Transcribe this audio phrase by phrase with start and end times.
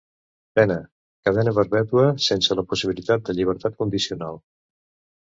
[0.59, 0.77] Pena:
[1.29, 4.47] cadena perpètua sense la possibilitat de llibertat condicional.